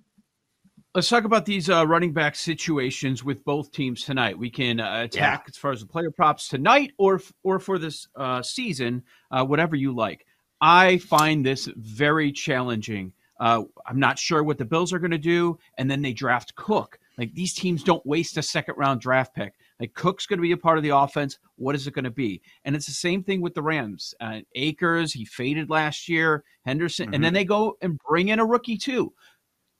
Let's 0.97 1.09
talk 1.09 1.25
about 1.25 1.45
these 1.45 1.69
uh, 1.69 1.85
running 1.85 2.11
back 2.11 2.35
situations 2.35 3.23
with 3.23 3.45
both 3.45 3.71
teams 3.71 4.03
tonight. 4.03 4.35
We 4.35 4.49
can 4.49 4.79
uh, 4.79 5.03
attack 5.03 5.41
yeah. 5.43 5.47
as 5.47 5.55
far 5.55 5.71
as 5.71 5.81
the 5.81 5.85
player 5.85 6.09
props 6.09 6.47
tonight, 6.47 6.93
or 6.97 7.21
or 7.43 7.59
for 7.59 7.77
this 7.77 8.07
uh, 8.15 8.41
season, 8.41 9.03
uh, 9.29 9.45
whatever 9.45 9.75
you 9.75 9.93
like. 9.93 10.25
I 10.59 10.97
find 10.97 11.45
this 11.45 11.69
very 11.75 12.31
challenging. 12.31 13.13
Uh, 13.39 13.65
I'm 13.85 13.99
not 13.99 14.17
sure 14.17 14.41
what 14.41 14.57
the 14.57 14.65
Bills 14.65 14.91
are 14.91 14.97
going 14.97 15.11
to 15.11 15.19
do, 15.19 15.59
and 15.77 15.91
then 15.91 16.01
they 16.01 16.13
draft 16.13 16.55
Cook. 16.55 16.97
Like 17.15 17.31
these 17.35 17.53
teams 17.53 17.83
don't 17.83 18.03
waste 18.03 18.35
a 18.37 18.41
second 18.41 18.73
round 18.79 18.99
draft 18.99 19.35
pick. 19.35 19.53
Like 19.79 19.93
Cook's 19.93 20.25
going 20.25 20.39
to 20.39 20.41
be 20.41 20.51
a 20.51 20.57
part 20.57 20.79
of 20.79 20.83
the 20.83 20.97
offense. 20.97 21.37
What 21.57 21.75
is 21.75 21.85
it 21.85 21.93
going 21.93 22.05
to 22.05 22.09
be? 22.09 22.41
And 22.65 22.75
it's 22.75 22.87
the 22.87 22.91
same 22.91 23.21
thing 23.21 23.41
with 23.41 23.53
the 23.53 23.61
Rams. 23.61 24.15
Uh, 24.19 24.39
Akers, 24.55 25.13
he 25.13 25.25
faded 25.25 25.69
last 25.69 26.09
year. 26.09 26.43
Henderson, 26.65 27.05
mm-hmm. 27.05 27.13
and 27.13 27.23
then 27.23 27.35
they 27.35 27.45
go 27.45 27.77
and 27.83 27.99
bring 27.99 28.29
in 28.29 28.39
a 28.39 28.45
rookie 28.45 28.77
too. 28.77 29.13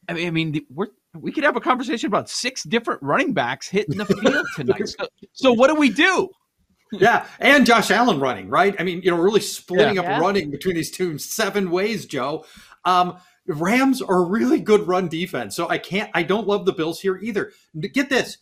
I 0.07 0.13
mean, 0.13 0.27
I 0.27 0.31
mean, 0.31 0.65
we're 0.69 0.87
we 1.21 1.31
could 1.31 1.43
have 1.43 1.55
a 1.55 1.61
conversation 1.61 2.07
about 2.07 2.29
six 2.29 2.63
different 2.63 3.01
running 3.01 3.33
backs 3.33 3.67
hitting 3.67 3.97
the 3.97 4.05
field 4.21 4.45
tonight. 4.55 4.87
so, 4.87 5.07
so, 5.33 5.53
what 5.53 5.67
do 5.67 5.75
we 5.75 5.89
do? 5.89 6.29
yeah, 6.91 7.27
and 7.39 7.65
Josh 7.65 7.91
Allen 7.91 8.19
running, 8.19 8.49
right? 8.49 8.75
I 8.79 8.83
mean, 8.83 9.01
you 9.01 9.11
know, 9.11 9.17
really 9.17 9.41
splitting 9.41 9.95
yeah. 9.95 10.01
up 10.01 10.07
yeah. 10.07 10.19
running 10.19 10.51
between 10.51 10.75
these 10.75 10.91
two 10.91 11.17
seven 11.17 11.71
ways, 11.71 12.05
Joe. 12.05 12.45
Um, 12.85 13.17
Rams 13.47 14.01
are 14.01 14.17
a 14.17 14.25
really 14.25 14.59
good 14.59 14.87
run 14.87 15.07
defense, 15.07 15.55
so 15.55 15.69
I 15.69 15.77
can't. 15.77 16.09
I 16.13 16.23
don't 16.23 16.47
love 16.47 16.65
the 16.65 16.73
Bills 16.73 17.01
here 17.01 17.17
either. 17.17 17.51
Get 17.79 18.09
this: 18.09 18.37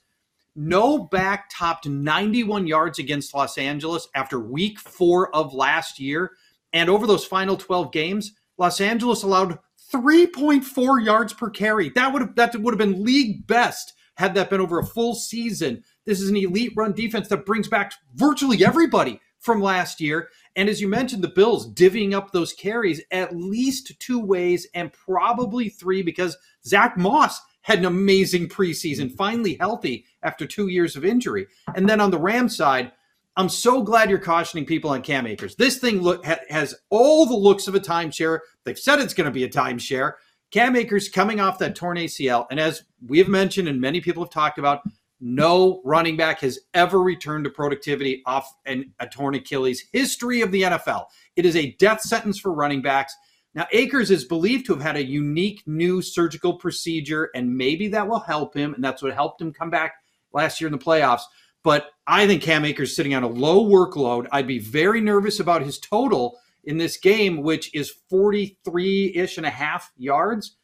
no 0.55 0.99
back 0.99 1.49
topped 1.51 1.87
91 1.87 2.67
yards 2.67 2.99
against 2.99 3.33
Los 3.33 3.57
Angeles 3.57 4.07
after 4.15 4.39
Week 4.39 4.79
Four 4.79 5.35
of 5.35 5.53
last 5.53 5.99
year, 5.99 6.31
and 6.73 6.89
over 6.89 7.07
those 7.07 7.25
final 7.25 7.57
12 7.57 7.91
games, 7.91 8.33
Los 8.57 8.81
Angeles 8.81 9.23
allowed 9.23 9.59
3.4 9.95 11.05
yards 11.05 11.33
per 11.33 11.49
carry. 11.49 11.89
That 11.89 12.11
would 12.11 12.21
have 12.21 12.35
that 12.35 12.55
would 12.55 12.73
have 12.73 12.79
been 12.79 13.03
league 13.03 13.47
best 13.47 13.93
had 14.15 14.33
that 14.35 14.49
been 14.49 14.61
over 14.61 14.79
a 14.79 14.85
full 14.85 15.15
season. 15.15 15.83
This 16.05 16.19
is 16.19 16.29
an 16.29 16.37
elite 16.37 16.73
run 16.75 16.93
defense 16.93 17.29
that 17.29 17.45
brings 17.45 17.67
back 17.67 17.93
virtually 18.13 18.65
everybody 18.65 19.21
from 19.39 19.61
last 19.61 20.01
year. 20.01 20.29
And 20.55 20.67
as 20.67 20.81
you 20.81 20.87
mentioned, 20.87 21.23
the 21.23 21.29
Bills 21.29 21.73
divvying 21.73 22.13
up 22.13 22.31
those 22.31 22.53
carries 22.53 23.01
at 23.11 23.35
least 23.35 23.93
two 23.99 24.19
ways 24.19 24.67
and 24.73 24.91
probably 24.91 25.69
three 25.69 26.01
because 26.01 26.37
Zack 26.65 26.97
Moss 26.97 27.39
had 27.61 27.79
an 27.79 27.85
amazing 27.85 28.47
preseason, 28.47 29.15
finally 29.15 29.55
healthy 29.59 30.05
after 30.23 30.45
two 30.45 30.67
years 30.67 30.95
of 30.95 31.05
injury. 31.05 31.47
And 31.73 31.87
then 31.87 32.01
on 32.01 32.11
the 32.11 32.19
Ram 32.19 32.49
side, 32.49 32.91
I'm 33.37 33.49
so 33.49 33.81
glad 33.81 34.09
you're 34.09 34.19
cautioning 34.19 34.65
people 34.65 34.91
on 34.91 35.01
Cam 35.01 35.27
Akers. 35.27 35.55
This 35.55 35.77
thing 35.77 36.01
look 36.01 36.25
ha, 36.25 36.37
has 36.49 36.73
all 36.89 37.25
the 37.25 37.35
looks 37.35 37.67
of 37.67 37.75
a 37.75 37.79
timeshare. 37.79 38.39
They've 38.63 38.79
said 38.79 38.99
it's 38.99 39.13
going 39.13 39.25
to 39.25 39.31
be 39.31 39.43
a 39.43 39.49
timeshare. 39.49 40.13
Cam 40.51 40.75
Akers 40.75 41.09
coming 41.09 41.41
off 41.41 41.59
that 41.59 41.75
torn 41.75 41.97
ACL, 41.97 42.45
and 42.49 42.59
as 42.59 42.83
we 43.05 43.17
have 43.17 43.27
mentioned 43.27 43.67
and 43.67 43.81
many 43.81 43.99
people 43.99 44.23
have 44.23 44.31
talked 44.31 44.57
about, 44.57 44.81
no 45.19 45.81
running 45.83 46.15
back 46.15 46.41
has 46.41 46.59
ever 46.73 47.01
returned 47.01 47.43
to 47.45 47.49
productivity 47.49 48.21
off 48.25 48.53
an, 48.65 48.93
a 48.99 49.07
torn 49.07 49.35
Achilles. 49.35 49.83
History 49.91 50.41
of 50.41 50.51
the 50.51 50.63
NFL. 50.63 51.05
It 51.35 51.45
is 51.45 51.55
a 51.55 51.71
death 51.73 52.01
sentence 52.01 52.39
for 52.39 52.53
running 52.53 52.81
backs. 52.81 53.15
Now, 53.53 53.67
Akers 53.71 54.11
is 54.11 54.25
believed 54.25 54.65
to 54.67 54.73
have 54.73 54.83
had 54.83 54.97
a 54.97 55.03
unique 55.03 55.63
new 55.65 56.01
surgical 56.01 56.53
procedure, 56.57 57.31
and 57.33 57.57
maybe 57.57 57.87
that 57.89 58.07
will 58.07 58.19
help 58.19 58.53
him, 58.53 58.73
and 58.73 58.83
that's 58.83 59.01
what 59.01 59.13
helped 59.13 59.41
him 59.41 59.53
come 59.53 59.69
back 59.69 59.95
last 60.33 60.59
year 60.59 60.67
in 60.67 60.73
the 60.73 60.77
playoffs. 60.77 61.21
But 61.65 61.93
I 62.05 62.27
think 62.27 62.43
Cam 62.43 62.63
Akers 62.63 62.95
sitting 62.95 63.15
on 63.15 63.23
a 63.23 63.27
low 63.27 63.65
workload. 63.65 64.27
I'd 64.31 64.45
be 64.45 64.59
very 64.59 65.01
nervous 65.01 65.39
about 65.39 65.63
his 65.63 65.79
total 65.79 66.37
in 66.63 66.77
this 66.77 66.95
game, 66.95 67.41
which 67.41 67.73
is 67.73 67.89
43 68.07 69.13
ish 69.15 69.37
and 69.37 69.47
a 69.47 69.49
half 69.49 69.91
yards. 69.97 70.57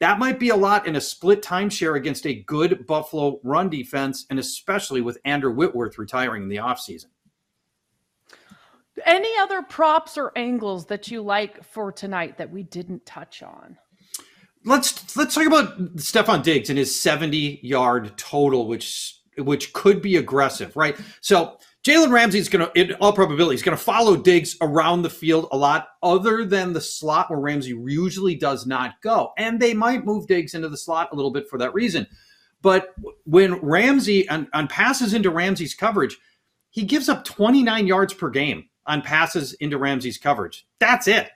That 0.00 0.18
might 0.18 0.38
be 0.40 0.48
a 0.48 0.56
lot 0.56 0.86
in 0.86 0.96
a 0.96 1.02
split 1.02 1.42
timeshare 1.42 1.96
against 1.96 2.26
a 2.26 2.34
good 2.34 2.86
Buffalo 2.86 3.40
run 3.44 3.68
defense, 3.68 4.24
and 4.30 4.38
especially 4.38 5.02
with 5.02 5.18
Andrew 5.26 5.52
Whitworth 5.52 5.98
retiring 5.98 6.44
in 6.44 6.48
the 6.48 6.56
offseason. 6.56 7.08
Any 9.04 9.36
other 9.40 9.60
props 9.60 10.16
or 10.16 10.32
angles 10.34 10.86
that 10.86 11.10
you 11.10 11.20
like 11.20 11.62
for 11.62 11.92
tonight 11.92 12.38
that 12.38 12.50
we 12.50 12.62
didn't 12.62 13.04
touch 13.04 13.42
on? 13.42 13.76
Let's 14.64 15.14
let's 15.14 15.34
talk 15.34 15.46
about 15.46 15.96
Stefon 15.96 16.42
Diggs 16.42 16.70
and 16.70 16.78
his 16.78 16.98
70 16.98 17.60
yard 17.62 18.16
total, 18.16 18.66
which 18.66 19.17
which 19.38 19.72
could 19.72 20.02
be 20.02 20.16
aggressive, 20.16 20.76
right? 20.76 20.96
So 21.20 21.58
Jalen 21.86 22.10
Ramsey 22.10 22.38
is 22.38 22.48
going 22.48 22.66
to, 22.66 22.80
in 22.80 22.94
all 22.94 23.12
probability, 23.12 23.54
he's 23.54 23.62
going 23.62 23.76
to 23.76 23.82
follow 23.82 24.16
Diggs 24.16 24.56
around 24.60 25.02
the 25.02 25.10
field 25.10 25.48
a 25.52 25.56
lot, 25.56 25.88
other 26.02 26.44
than 26.44 26.72
the 26.72 26.80
slot 26.80 27.30
where 27.30 27.38
Ramsey 27.38 27.70
usually 27.70 28.34
does 28.34 28.66
not 28.66 29.00
go. 29.02 29.32
And 29.38 29.60
they 29.60 29.74
might 29.74 30.04
move 30.04 30.26
Diggs 30.26 30.54
into 30.54 30.68
the 30.68 30.76
slot 30.76 31.10
a 31.12 31.14
little 31.14 31.30
bit 31.30 31.48
for 31.48 31.58
that 31.58 31.74
reason. 31.74 32.06
But 32.60 32.94
when 33.24 33.54
Ramsey 33.54 34.28
on, 34.28 34.48
on 34.52 34.68
passes 34.68 35.14
into 35.14 35.30
Ramsey's 35.30 35.74
coverage, 35.74 36.18
he 36.70 36.82
gives 36.82 37.08
up 37.08 37.24
29 37.24 37.86
yards 37.86 38.12
per 38.12 38.30
game 38.30 38.68
on 38.86 39.02
passes 39.02 39.52
into 39.54 39.78
Ramsey's 39.78 40.18
coverage. 40.18 40.66
That's 40.80 41.06
it. 41.06 41.30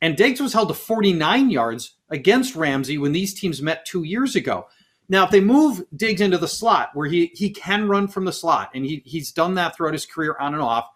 And 0.00 0.16
Diggs 0.16 0.40
was 0.40 0.52
held 0.52 0.68
to 0.68 0.74
49 0.74 1.50
yards 1.50 1.96
against 2.10 2.54
Ramsey 2.54 2.98
when 2.98 3.12
these 3.12 3.38
teams 3.38 3.60
met 3.60 3.84
two 3.84 4.04
years 4.04 4.36
ago. 4.36 4.68
Now, 5.08 5.24
if 5.24 5.30
they 5.30 5.40
move 5.40 5.82
Diggs 5.96 6.20
into 6.20 6.38
the 6.38 6.48
slot 6.48 6.90
where 6.94 7.08
he 7.08 7.30
he 7.34 7.50
can 7.50 7.88
run 7.88 8.08
from 8.08 8.24
the 8.24 8.32
slot, 8.32 8.70
and 8.74 8.84
he 8.84 9.02
he's 9.04 9.32
done 9.32 9.54
that 9.54 9.76
throughout 9.76 9.94
his 9.94 10.06
career 10.06 10.36
on 10.38 10.52
and 10.54 10.62
off, 10.62 10.88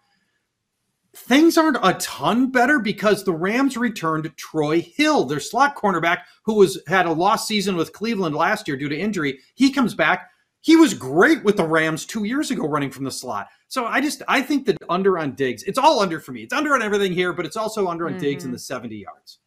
things 1.15 1.57
aren't 1.57 1.77
a 1.81 1.93
ton 1.95 2.51
better 2.51 2.79
because 2.79 3.23
the 3.23 3.33
Rams 3.33 3.75
returned 3.75 4.31
Troy 4.37 4.81
Hill, 4.81 5.25
their 5.25 5.39
slot 5.39 5.75
cornerback, 5.75 6.19
who 6.43 6.55
was 6.55 6.79
had 6.87 7.05
a 7.05 7.11
lost 7.11 7.47
season 7.47 7.75
with 7.75 7.93
Cleveland 7.93 8.35
last 8.35 8.67
year 8.67 8.77
due 8.77 8.89
to 8.89 8.97
injury. 8.97 9.39
He 9.55 9.71
comes 9.71 9.95
back. 9.95 10.29
He 10.61 10.75
was 10.75 10.93
great 10.93 11.43
with 11.43 11.57
the 11.57 11.67
Rams 11.67 12.05
two 12.05 12.23
years 12.23 12.49
ago 12.49 12.67
running 12.67 12.91
from 12.91 13.03
the 13.03 13.11
slot. 13.11 13.47
So 13.67 13.85
I 13.85 13.99
just 13.99 14.21
I 14.27 14.41
think 14.41 14.65
that 14.67 14.77
under 14.89 15.17
on 15.17 15.33
Diggs, 15.33 15.63
it's 15.63 15.79
all 15.79 15.99
under 15.99 16.19
for 16.19 16.31
me. 16.31 16.43
It's 16.43 16.53
under 16.53 16.75
on 16.75 16.83
everything 16.83 17.13
here, 17.13 17.33
but 17.33 17.45
it's 17.45 17.57
also 17.57 17.87
under 17.87 18.05
on 18.05 18.13
mm-hmm. 18.13 18.21
Diggs 18.21 18.45
in 18.45 18.51
the 18.51 18.59
70 18.59 18.95
yards. 18.95 19.39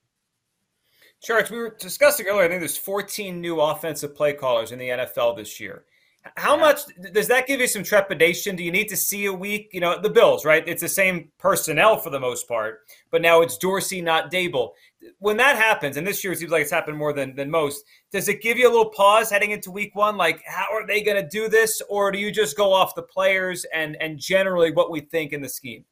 Sure, 1.22 1.42
we 1.50 1.58
were 1.58 1.76
discussing 1.80 2.26
earlier. 2.26 2.44
I 2.44 2.48
think 2.48 2.60
there's 2.60 2.76
14 2.76 3.40
new 3.40 3.60
offensive 3.60 4.14
play 4.14 4.32
callers 4.32 4.72
in 4.72 4.78
the 4.78 4.88
NFL 4.88 5.36
this 5.36 5.58
year. 5.58 5.84
How 6.36 6.56
much 6.56 6.80
does 7.12 7.28
that 7.28 7.46
give 7.46 7.60
you 7.60 7.66
some 7.66 7.84
trepidation? 7.84 8.56
Do 8.56 8.64
you 8.64 8.72
need 8.72 8.88
to 8.88 8.96
see 8.96 9.26
a 9.26 9.32
week? 9.32 9.70
You 9.72 9.80
know, 9.80 10.00
the 10.00 10.10
Bills, 10.10 10.44
right? 10.44 10.66
It's 10.66 10.82
the 10.82 10.88
same 10.88 11.30
personnel 11.38 11.98
for 11.98 12.10
the 12.10 12.20
most 12.20 12.48
part, 12.48 12.80
but 13.10 13.22
now 13.22 13.42
it's 13.42 13.56
Dorsey, 13.58 14.00
not 14.00 14.32
Daboll. 14.32 14.70
When 15.18 15.36
that 15.36 15.56
happens, 15.56 15.96
and 15.96 16.06
this 16.06 16.24
year 16.24 16.32
it 16.32 16.38
seems 16.38 16.50
like 16.50 16.62
it's 16.62 16.70
happened 16.70 16.98
more 16.98 17.12
than, 17.12 17.36
than 17.36 17.50
most, 17.50 17.84
does 18.10 18.28
it 18.28 18.42
give 18.42 18.58
you 18.58 18.68
a 18.68 18.72
little 18.72 18.90
pause 18.90 19.30
heading 19.30 19.52
into 19.52 19.70
week 19.70 19.94
one? 19.94 20.16
Like, 20.16 20.42
how 20.46 20.66
are 20.72 20.86
they 20.86 21.02
going 21.02 21.22
to 21.22 21.28
do 21.28 21.48
this? 21.48 21.80
Or 21.88 22.10
do 22.10 22.18
you 22.18 22.32
just 22.32 22.56
go 22.56 22.72
off 22.72 22.96
the 22.96 23.02
players 23.02 23.64
and, 23.72 23.96
and 24.00 24.18
generally 24.18 24.72
what 24.72 24.90
we 24.90 25.00
think 25.00 25.32
in 25.32 25.40
the 25.40 25.48
scheme? 25.48 25.84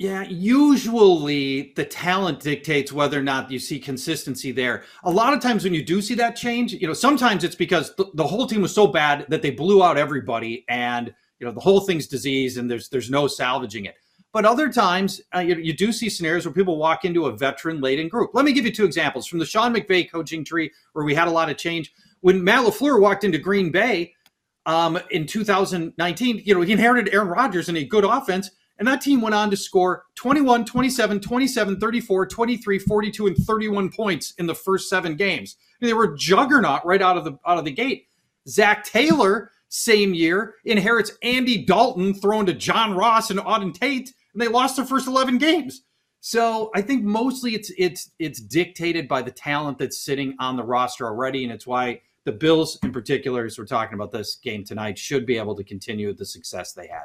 Yeah, 0.00 0.22
usually 0.22 1.74
the 1.76 1.84
talent 1.84 2.40
dictates 2.40 2.90
whether 2.90 3.18
or 3.18 3.22
not 3.22 3.50
you 3.50 3.58
see 3.58 3.78
consistency 3.78 4.50
there. 4.50 4.84
A 5.04 5.10
lot 5.10 5.34
of 5.34 5.40
times 5.40 5.62
when 5.62 5.74
you 5.74 5.84
do 5.84 6.00
see 6.00 6.14
that 6.14 6.36
change, 6.36 6.72
you 6.72 6.86
know, 6.86 6.94
sometimes 6.94 7.44
it's 7.44 7.54
because 7.54 7.94
the, 7.96 8.06
the 8.14 8.26
whole 8.26 8.46
team 8.46 8.62
was 8.62 8.74
so 8.74 8.86
bad 8.86 9.26
that 9.28 9.42
they 9.42 9.50
blew 9.50 9.84
out 9.84 9.98
everybody 9.98 10.64
and, 10.70 11.14
you 11.38 11.46
know, 11.46 11.52
the 11.52 11.60
whole 11.60 11.80
thing's 11.80 12.06
disease 12.06 12.56
and 12.56 12.70
there's 12.70 12.88
there's 12.88 13.10
no 13.10 13.26
salvaging 13.26 13.84
it. 13.84 13.96
But 14.32 14.46
other 14.46 14.72
times, 14.72 15.20
uh, 15.34 15.40
you, 15.40 15.56
you, 15.56 15.74
do 15.74 15.92
see 15.92 16.08
scenarios 16.08 16.46
where 16.46 16.54
people 16.54 16.78
walk 16.78 17.04
into 17.04 17.26
a 17.26 17.36
veteran 17.36 17.82
laden 17.82 18.08
group. 18.08 18.30
Let 18.32 18.46
me 18.46 18.54
give 18.54 18.64
you 18.64 18.72
two 18.72 18.86
examples 18.86 19.26
from 19.26 19.38
the 19.38 19.44
Sean 19.44 19.74
McVay 19.74 20.10
coaching 20.10 20.46
tree, 20.46 20.70
where 20.94 21.04
we 21.04 21.14
had 21.14 21.28
a 21.28 21.30
lot 21.30 21.50
of 21.50 21.58
change. 21.58 21.92
When 22.20 22.42
Matt 22.42 22.64
LaFleur 22.64 22.98
walked 23.02 23.24
into 23.24 23.36
Green 23.36 23.70
Bay 23.70 24.14
um, 24.64 24.98
in 25.10 25.26
2019, 25.26 26.42
you 26.46 26.54
know, 26.54 26.62
he 26.62 26.72
inherited 26.72 27.12
Aaron 27.12 27.28
Rodgers 27.28 27.68
and 27.68 27.76
a 27.76 27.84
good 27.84 28.04
offense. 28.04 28.50
And 28.80 28.88
that 28.88 29.02
team 29.02 29.20
went 29.20 29.34
on 29.34 29.50
to 29.50 29.58
score 29.58 30.06
21, 30.14 30.64
27, 30.64 31.20
27, 31.20 31.78
34, 31.78 32.26
23, 32.26 32.78
42, 32.78 33.26
and 33.26 33.36
31 33.36 33.90
points 33.90 34.32
in 34.38 34.46
the 34.46 34.54
first 34.54 34.88
seven 34.88 35.16
games. 35.16 35.56
They 35.82 35.92
were 35.92 36.16
juggernaut 36.16 36.84
right 36.86 37.02
out 37.02 37.18
of 37.18 37.24
the 37.24 37.38
out 37.46 37.58
of 37.58 37.66
the 37.66 37.72
gate. 37.72 38.08
Zac 38.48 38.84
Taylor, 38.84 39.50
same 39.68 40.14
year, 40.14 40.54
inherits 40.64 41.12
Andy 41.22 41.62
Dalton 41.62 42.14
thrown 42.14 42.46
to 42.46 42.54
John 42.54 42.96
Ross 42.96 43.30
and 43.30 43.38
Auden 43.38 43.78
Tate, 43.78 44.14
and 44.32 44.40
they 44.40 44.48
lost 44.48 44.76
their 44.76 44.86
first 44.86 45.06
11 45.06 45.36
games. 45.36 45.82
So 46.20 46.70
I 46.74 46.80
think 46.80 47.04
mostly 47.04 47.54
it's 47.54 47.70
it's 47.76 48.10
it's 48.18 48.40
dictated 48.40 49.08
by 49.08 49.20
the 49.20 49.30
talent 49.30 49.76
that's 49.78 49.98
sitting 49.98 50.34
on 50.38 50.56
the 50.56 50.64
roster 50.64 51.06
already, 51.06 51.44
and 51.44 51.52
it's 51.52 51.66
why 51.66 52.00
the 52.24 52.32
Bills, 52.32 52.78
in 52.82 52.92
particular, 52.92 53.44
as 53.44 53.58
we're 53.58 53.66
talking 53.66 53.94
about 53.94 54.10
this 54.10 54.36
game 54.36 54.64
tonight, 54.64 54.98
should 54.98 55.26
be 55.26 55.36
able 55.36 55.54
to 55.56 55.64
continue 55.64 56.14
the 56.14 56.24
success 56.24 56.72
they 56.72 56.86
had. 56.86 57.04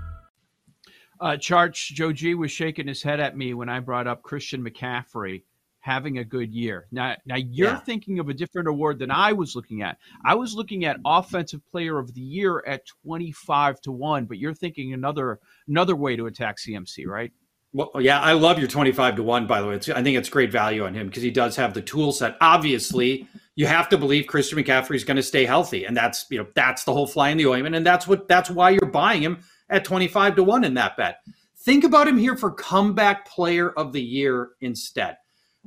Uh, 1.21 1.37
Charch 1.37 1.93
Joe 1.93 2.11
G 2.11 2.33
was 2.33 2.51
shaking 2.51 2.87
his 2.87 3.03
head 3.03 3.19
at 3.19 3.37
me 3.37 3.53
when 3.53 3.69
I 3.69 3.79
brought 3.79 4.07
up 4.07 4.23
Christian 4.23 4.63
McCaffrey 4.63 5.43
having 5.81 6.17
a 6.17 6.23
good 6.23 6.51
year. 6.51 6.87
Now, 6.91 7.15
now 7.25 7.35
you're 7.35 7.69
yeah. 7.69 7.79
thinking 7.79 8.19
of 8.19 8.29
a 8.29 8.33
different 8.33 8.67
award 8.67 8.99
than 8.99 9.11
I 9.11 9.33
was 9.33 9.55
looking 9.55 9.81
at. 9.83 9.97
I 10.25 10.35
was 10.35 10.55
looking 10.55 10.85
at 10.85 10.97
Offensive 11.05 11.61
Player 11.69 11.99
of 11.99 12.13
the 12.13 12.21
Year 12.21 12.63
at 12.65 12.85
25 13.03 13.81
to 13.81 13.91
one, 13.91 14.25
but 14.25 14.39
you're 14.39 14.53
thinking 14.53 14.93
another 14.93 15.39
another 15.67 15.95
way 15.95 16.15
to 16.15 16.25
attack 16.25 16.57
CMC, 16.57 17.05
right? 17.05 17.31
Well, 17.73 17.89
yeah, 17.99 18.19
I 18.19 18.33
love 18.33 18.59
your 18.59 18.67
25 18.67 19.15
to 19.15 19.23
1, 19.23 19.47
by 19.47 19.61
the 19.61 19.67
way. 19.67 19.75
It's, 19.75 19.87
I 19.87 20.03
think 20.03 20.17
it's 20.17 20.27
great 20.27 20.51
value 20.51 20.85
on 20.85 20.93
him 20.93 21.07
because 21.07 21.23
he 21.23 21.31
does 21.31 21.55
have 21.55 21.73
the 21.73 21.81
tool 21.81 22.11
set. 22.11 22.35
Obviously, 22.41 23.27
you 23.55 23.65
have 23.65 23.87
to 23.89 23.97
believe 23.97 24.27
Christian 24.27 24.59
McCaffrey 24.59 24.95
is 24.95 25.05
going 25.05 25.15
to 25.15 25.23
stay 25.23 25.45
healthy. 25.45 25.85
And 25.85 25.95
that's, 25.95 26.25
you 26.29 26.39
know, 26.39 26.47
that's 26.53 26.83
the 26.83 26.91
whole 26.91 27.07
fly 27.07 27.29
in 27.29 27.37
the 27.37 27.47
ointment. 27.47 27.75
And 27.75 27.85
that's 27.85 28.07
what, 28.07 28.27
that's 28.27 28.49
why 28.49 28.71
you're 28.71 28.87
buying 28.87 29.21
him 29.21 29.39
at 29.71 29.85
25 29.85 30.35
to 30.35 30.43
1 30.43 30.63
in 30.63 30.75
that 30.75 30.97
bet. 30.97 31.17
Think 31.57 31.83
about 31.83 32.07
him 32.07 32.17
here 32.17 32.35
for 32.35 32.51
comeback 32.51 33.27
player 33.27 33.71
of 33.71 33.93
the 33.93 34.01
year 34.01 34.49
instead. 34.61 35.17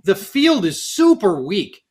The 0.03 0.15
field 0.15 0.65
is 0.65 0.85
super 0.85 1.41
weak. 1.41 1.85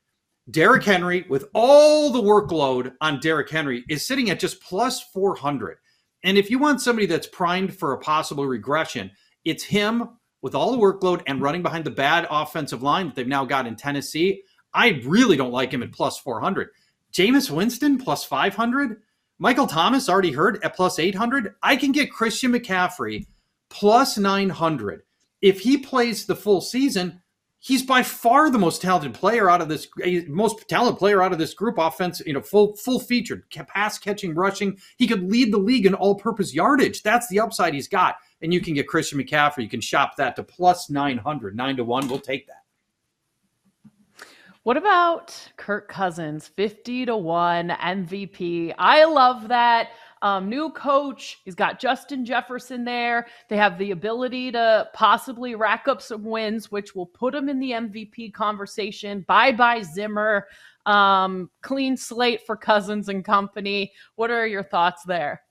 Derrick 0.50 0.84
Henry, 0.84 1.26
with 1.30 1.46
all 1.54 2.12
the 2.12 2.22
workload 2.22 2.94
on 3.00 3.20
Derrick 3.22 3.50
Henry, 3.50 3.86
is 3.90 4.06
sitting 4.06 4.30
at 4.30 4.42
just 4.42 4.62
plus 4.62 5.02
400. 5.02 5.78
And 6.24 6.38
if 6.38 6.52
you 6.52 6.60
want 6.60 6.82
somebody 6.82 7.06
that's 7.06 7.28
primed 7.28 7.74
for 7.74 7.94
a 7.94 8.00
possible 8.00 8.46
regression, 8.46 9.12
it's 9.46 9.64
him 9.64 10.10
with 10.42 10.54
all 10.54 10.72
the 10.72 10.78
workload 10.78 11.22
and 11.28 11.42
running 11.42 11.64
behind 11.64 11.86
the 11.86 11.92
bad 11.92 12.28
offensive 12.30 12.84
line 12.84 13.08
that 13.08 13.16
they've 13.16 13.28
now 13.28 13.46
got 13.46 13.66
in 13.66 13.78
Tennessee. 13.78 14.44
I 14.74 15.02
really 15.06 15.38
don't 15.38 15.52
like 15.52 15.74
him 15.74 15.84
at 15.84 15.94
plus 15.94 16.20
400. 16.20 16.70
Jameis 17.14 17.50
Winston 17.50 17.98
plus 17.98 18.26
500. 18.26 19.02
Michael 19.40 19.68
Thomas 19.68 20.10
already 20.10 20.32
heard 20.32 20.64
at 20.64 20.76
plus 20.76 21.00
800. 21.00 21.56
I 21.62 21.76
can 21.76 21.92
get 21.92 22.12
Christian 22.12 22.52
McCaffrey 22.52 23.26
plus 23.70 24.18
900. 24.18 25.02
If 25.42 25.62
he 25.62 25.78
plays 25.78 26.26
the 26.26 26.36
full 26.36 26.62
season, 26.62 27.22
he's 27.60 27.84
by 27.84 28.04
far 28.04 28.50
the 28.50 28.60
most 28.60 28.82
talented 28.82 29.14
player 29.14 29.50
out 29.50 29.62
of 29.62 29.70
this 29.70 29.88
eh, 30.04 30.22
most 30.28 30.68
talented 30.70 31.00
player 31.00 31.24
out 31.24 31.32
of 31.32 31.40
this 31.40 31.54
group 31.54 31.78
offense 31.78 32.22
you 32.26 32.34
know 32.34 32.42
full 32.42 32.76
full 32.76 33.00
featured 33.00 33.44
pass 33.50 33.98
catching 33.98 34.36
rushing. 34.36 34.78
He 34.98 35.08
could 35.08 35.30
lead 35.30 35.52
the 35.52 35.58
league 35.58 35.86
in 35.86 35.94
all 35.96 36.16
purpose 36.16 36.54
yardage. 36.54 37.02
That's 37.02 37.28
the 37.28 37.40
upside 37.40 37.74
he's 37.74 37.88
got. 37.88 38.16
And 38.42 38.54
you 38.54 38.62
can 38.62 38.74
get 38.74 38.88
christian 38.88 39.20
mccaffrey. 39.20 39.64
You 39.64 39.70
can 39.70 39.82
shop 39.82 40.16
that 40.18 40.36
to 40.36 40.44
plus 40.44 40.90
900 40.90 41.56
9 41.56 41.78
to 41.78 41.84
1 41.84 42.08
we'll 42.08 42.20
take 42.20 42.48
that 42.48 42.63
what 44.64 44.78
about 44.78 45.36
Kirk 45.58 45.90
Cousins, 45.90 46.48
50 46.48 47.08
to 47.08 47.18
1 47.18 47.68
MVP? 47.70 48.74
I 48.78 49.04
love 49.04 49.50
that. 49.50 49.90
Um, 50.22 50.48
new 50.48 50.70
coach. 50.70 51.42
He's 51.44 51.54
got 51.54 51.82
Justin 51.82 52.24
Jefferson 52.24 52.86
there. 52.86 53.28
They 53.50 53.58
have 53.58 53.78
the 53.78 53.92
ability 53.92 54.54
to 54.54 54.88
possibly 54.94 55.56
rack 55.56 55.90
up 55.90 56.02
some 56.02 56.24
wins, 56.24 56.72
which 56.72 56.96
will 56.96 57.08
put 57.08 57.36
him 57.36 57.50
in 57.50 57.60
the 57.60 57.72
MVP 57.72 58.34
conversation. 58.34 59.26
Bye 59.28 59.52
bye, 59.52 59.82
Zimmer. 59.82 60.48
Um, 60.86 61.50
clean 61.62 61.98
slate 61.98 62.46
for 62.46 62.56
Cousins 62.56 63.10
and 63.10 63.26
company. 63.26 63.92
What 64.16 64.32
are 64.32 64.48
your 64.48 64.64
thoughts 64.64 65.04
there? 65.04 65.42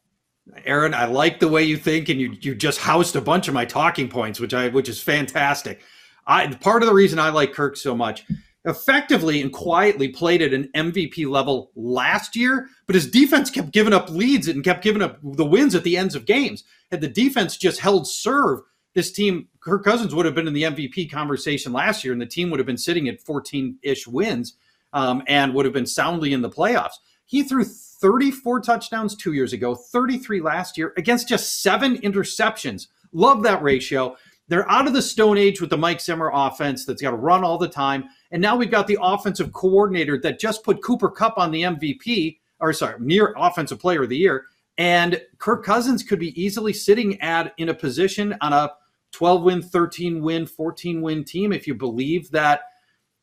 Aaron, 0.65 0.95
I 0.95 1.05
like 1.05 1.39
the 1.39 1.49
way 1.49 1.65
you 1.65 1.77
think, 1.77 2.09
and 2.09 2.19
you 2.19 2.35
you 2.41 2.55
just 2.55 2.79
housed 2.79 3.15
a 3.15 3.21
bunch 3.21 3.47
of 3.47 3.55
my 3.55 3.67
talking 3.67 4.09
points, 4.09 4.41
which 4.41 4.55
I 4.55 4.69
which 4.69 4.89
is 4.89 5.03
fantastic. 5.03 5.83
I 6.27 6.47
part 6.47 6.83
of 6.83 6.89
the 6.89 6.95
reason 6.95 7.19
I 7.19 7.29
like 7.29 7.53
Kirk 7.53 7.77
so 7.77 7.95
much 7.95 8.25
effectively 8.65 9.41
and 9.43 9.53
quietly 9.53 10.09
played 10.09 10.43
at 10.43 10.55
an 10.55 10.69
MVP 10.75 11.29
level 11.29 11.71
last 11.75 12.37
year, 12.37 12.69
but 12.87 12.95
his 12.95 13.11
defense 13.11 13.51
kept 13.51 13.73
giving 13.73 13.93
up 13.93 14.09
leads 14.11 14.49
and 14.49 14.65
kept 14.65 14.85
giving 14.85 15.03
up 15.03 15.19
the 15.23 15.45
wins 15.45 15.75
at 15.75 15.85
the 15.85 15.97
ends 15.97 16.15
of 16.15 16.27
games. 16.27 16.65
Had 16.91 17.01
the 17.01 17.09
defense 17.09 17.57
just 17.57 17.81
held 17.81 18.07
serve, 18.07 18.61
this 18.95 19.11
team, 19.11 19.49
Kirk 19.61 19.85
Cousins 19.85 20.15
would 20.15 20.27
have 20.27 20.35
been 20.35 20.47
in 20.47 20.53
the 20.53 20.65
MVP 20.65 21.11
conversation 21.11 21.73
last 21.73 22.05
year, 22.05 22.13
and 22.13 22.21
the 22.21 22.27
team 22.27 22.51
would 22.51 22.61
have 22.61 22.67
been 22.67 22.79
sitting 22.79 23.09
at 23.09 23.23
14 23.23 23.79
ish 23.83 24.07
wins 24.07 24.57
um, 24.93 25.23
and 25.27 25.55
would 25.55 25.65
have 25.65 25.75
been 25.75 25.87
soundly 25.87 26.33
in 26.33 26.43
the 26.43 26.51
playoffs. 26.51 26.95
He 27.25 27.43
threw 27.43 27.65
34 27.65 28.61
touchdowns 28.61 29.17
two 29.17 29.33
years 29.33 29.53
ago, 29.53 29.75
33 29.75 30.41
last 30.41 30.77
year 30.77 30.93
against 30.97 31.29
just 31.29 31.63
seven 31.63 31.97
interceptions. 31.99 32.89
Love 33.13 33.43
that 33.45 33.63
ratio. 33.63 34.17
They're 34.53 34.71
out 34.71 34.87
of 34.87 34.93
the 34.93 35.01
Stone 35.01 35.39
Age 35.39 35.63
with 35.63 35.71
the 35.71 35.79
Mike 35.79 35.99
Zimmer 35.99 36.31
offense 36.31 36.85
that's 36.85 37.01
got 37.01 37.13
to 37.13 37.17
run 37.17 37.43
all 37.43 37.57
the 37.57 37.67
time. 37.67 38.11
And 38.33 38.43
now 38.43 38.55
we've 38.55 38.71
got 38.71 38.87
the 38.87 38.99
offensive 39.01 39.51
coordinator 39.55 40.19
that 40.19 40.39
just 40.39 40.63
put 40.63 40.83
Cooper 40.83 41.09
Kupp 41.09 41.39
on 41.39 41.51
the 41.51 41.63
MVP, 41.63 42.37
or 42.61 42.75
sorry, 42.75 42.97
near 43.01 43.33
offensive 43.39 43.79
player 43.79 44.03
of 44.03 44.11
the 44.11 44.17
year. 44.19 44.45
And 44.77 45.23
Kirk 45.39 45.65
Cousins 45.65 46.03
could 46.03 46.19
be 46.19 46.39
easily 46.39 46.75
sitting 46.75 47.19
at 47.23 47.55
in 47.57 47.71
a 47.71 47.75
position 47.75 48.37
on 48.43 48.53
a 48.53 48.71
12 49.13 49.43
win, 49.43 49.63
13 49.63 50.21
win, 50.21 50.45
14 50.45 51.01
win 51.01 51.25
team 51.25 51.55
if 51.55 51.67
you 51.67 51.75
believe 51.75 52.31
that 52.33 52.65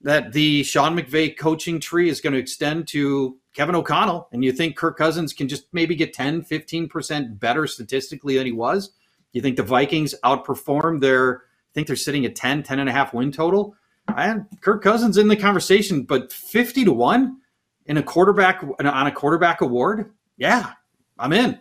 that 0.01 0.33
the 0.33 0.63
Sean 0.63 0.97
McVay 0.97 1.37
coaching 1.37 1.79
tree 1.79 2.09
is 2.09 2.21
going 2.21 2.33
to 2.33 2.39
extend 2.39 2.87
to 2.87 3.37
Kevin 3.53 3.75
O'Connell 3.75 4.29
and 4.31 4.43
you 4.43 4.51
think 4.51 4.75
Kirk 4.75 4.97
Cousins 4.97 5.33
can 5.33 5.47
just 5.47 5.67
maybe 5.73 5.93
get 5.93 6.11
10, 6.11 6.41
15% 6.41 7.39
better 7.39 7.67
statistically 7.67 8.35
than 8.35 8.47
he 8.47 8.51
was, 8.51 8.93
you 9.33 9.41
think 9.41 9.57
the 9.57 9.63
Vikings 9.63 10.15
outperform 10.23 10.99
their 10.99 11.43
I 11.69 11.71
think 11.73 11.87
they're 11.87 11.95
sitting 11.95 12.25
at 12.25 12.35
10, 12.35 12.63
10 12.63 12.79
and 12.79 12.89
a 12.89 12.91
half 12.91 13.13
win 13.13 13.31
total. 13.31 13.75
And 14.17 14.47
Kirk 14.61 14.81
Cousins 14.81 15.17
in 15.17 15.27
the 15.27 15.35
conversation, 15.35 16.01
but 16.03 16.33
50 16.33 16.85
to 16.85 16.91
1 16.91 17.37
in 17.85 17.97
a 17.97 18.03
quarterback 18.03 18.63
on 18.79 19.07
a 19.07 19.11
quarterback 19.11 19.61
award. 19.61 20.11
Yeah, 20.37 20.71
I'm 21.19 21.31
in. 21.31 21.59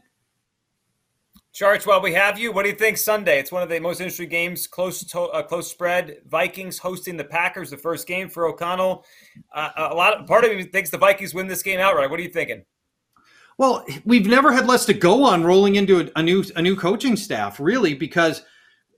Charts, 1.52 1.86
while 1.86 2.00
we 2.00 2.12
have 2.14 2.38
you, 2.38 2.52
what 2.52 2.62
do 2.62 2.68
you 2.68 2.74
think 2.74 2.96
Sunday? 2.96 3.38
It's 3.40 3.50
one 3.50 3.62
of 3.62 3.68
the 3.68 3.80
most 3.80 4.00
interesting 4.00 4.28
games, 4.28 4.66
close 4.66 5.02
to, 5.06 5.22
uh, 5.22 5.42
close 5.42 5.68
spread. 5.68 6.18
Vikings 6.26 6.78
hosting 6.78 7.16
the 7.16 7.24
Packers, 7.24 7.70
the 7.70 7.76
first 7.76 8.06
game 8.06 8.28
for 8.28 8.46
O'Connell. 8.46 9.04
Uh, 9.52 9.70
a 9.76 9.94
lot 9.94 10.14
of 10.14 10.26
part 10.26 10.44
of 10.44 10.52
me 10.52 10.62
thinks 10.62 10.88
the 10.88 10.98
Vikings 10.98 11.34
win 11.34 11.48
this 11.48 11.62
game 11.62 11.80
outright. 11.80 12.10
What 12.10 12.20
are 12.20 12.22
you 12.22 12.30
thinking? 12.30 12.62
Well, 13.58 13.84
we've 14.04 14.26
never 14.26 14.52
had 14.52 14.68
less 14.68 14.84
to 14.86 14.94
go 14.94 15.24
on 15.24 15.42
rolling 15.42 15.74
into 15.74 16.00
a, 16.00 16.08
a 16.14 16.22
new 16.22 16.44
a 16.54 16.62
new 16.62 16.76
coaching 16.76 17.16
staff, 17.16 17.58
really, 17.58 17.92
because 17.92 18.42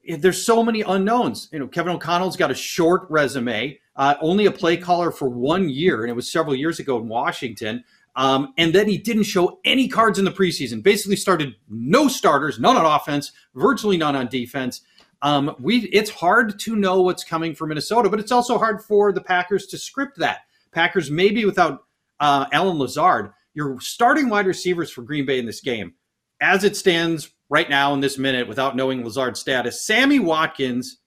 there's 0.06 0.44
so 0.44 0.62
many 0.62 0.82
unknowns. 0.82 1.48
You 1.50 1.60
know, 1.60 1.66
Kevin 1.66 1.94
O'Connell's 1.94 2.36
got 2.36 2.50
a 2.50 2.54
short 2.54 3.06
resume, 3.08 3.78
uh, 3.96 4.14
only 4.20 4.44
a 4.44 4.52
play 4.52 4.76
caller 4.76 5.10
for 5.10 5.30
one 5.30 5.70
year, 5.70 6.02
and 6.02 6.10
it 6.10 6.14
was 6.14 6.30
several 6.30 6.54
years 6.54 6.78
ago 6.78 6.98
in 6.98 7.08
Washington. 7.08 7.84
Um, 8.16 8.52
and 8.58 8.74
then 8.74 8.86
he 8.86 8.98
didn't 8.98 9.22
show 9.22 9.60
any 9.64 9.88
cards 9.88 10.18
in 10.18 10.26
the 10.26 10.30
preseason. 10.30 10.82
Basically, 10.82 11.16
started 11.16 11.54
no 11.70 12.08
starters, 12.08 12.58
none 12.58 12.76
on 12.76 12.84
offense, 12.84 13.32
virtually 13.54 13.96
none 13.96 14.14
on 14.14 14.26
defense. 14.26 14.82
Um, 15.22 15.54
we 15.58 15.80
it's 15.86 16.10
hard 16.10 16.58
to 16.60 16.76
know 16.76 17.00
what's 17.00 17.24
coming 17.24 17.54
for 17.54 17.66
Minnesota, 17.66 18.10
but 18.10 18.20
it's 18.20 18.32
also 18.32 18.58
hard 18.58 18.82
for 18.82 19.10
the 19.10 19.22
Packers 19.22 19.66
to 19.68 19.78
script 19.78 20.18
that. 20.18 20.40
Packers 20.70 21.10
maybe 21.10 21.46
without 21.46 21.84
uh, 22.20 22.44
Allen 22.52 22.78
Lazard, 22.78 23.32
your 23.54 23.80
starting 23.80 24.28
wide 24.28 24.46
receivers 24.46 24.90
for 24.90 25.02
Green 25.02 25.26
Bay 25.26 25.38
in 25.38 25.46
this 25.46 25.60
game, 25.60 25.94
as 26.40 26.64
it 26.64 26.76
stands 26.76 27.30
right 27.48 27.68
now 27.68 27.92
in 27.94 28.00
this 28.00 28.18
minute, 28.18 28.48
without 28.48 28.76
knowing 28.76 29.04
Lazard's 29.04 29.40
status, 29.40 29.84
Sammy 29.84 30.18
Watkins, 30.18 30.98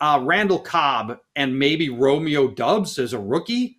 uh, 0.00 0.20
Randall 0.22 0.58
Cobb, 0.58 1.18
and 1.36 1.58
maybe 1.58 1.88
Romeo 1.88 2.48
Doubs 2.48 2.98
as 2.98 3.12
a 3.12 3.18
rookie 3.18 3.78